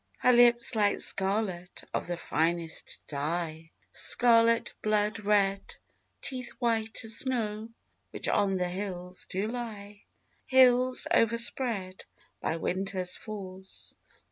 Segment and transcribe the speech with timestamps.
[0.17, 5.75] Her lips like scarlet of the finest dye, Scarlet blood red:
[6.23, 7.69] Teeth white as snow,
[8.09, 10.01] which on the hills do lie,
[10.47, 12.03] Hills overspread
[12.41, 13.93] By winter's force.